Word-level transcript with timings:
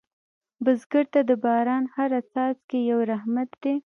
بزګر 0.63 1.05
ته 1.13 1.21
د 1.29 1.31
باران 1.43 1.83
هره 1.95 2.19
څاڅکې 2.33 2.79
یو 2.91 2.99
رحمت 3.11 3.49
دی 3.63 3.75